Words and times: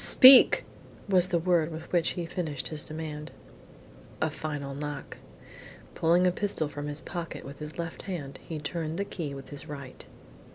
"Speak!" 0.03 0.65
was 1.07 1.27
the 1.27 1.37
word 1.37 1.69
with 1.71 1.83
which 1.91 2.13
he 2.17 2.25
finished 2.25 2.69
his 2.69 2.85
demand. 2.85 3.29
A 4.19 4.31
final 4.31 4.73
knock. 4.73 5.17
Pulling 5.93 6.25
a 6.25 6.31
pistol 6.31 6.67
from 6.67 6.87
his 6.87 7.01
pocket, 7.01 7.45
with 7.45 7.59
his 7.59 7.77
left 7.77 8.01
hand, 8.09 8.39
he 8.41 8.57
turned 8.57 8.97
the 8.97 9.05
key 9.05 9.35
with 9.35 9.49
his 9.51 9.67
right. 9.67 10.03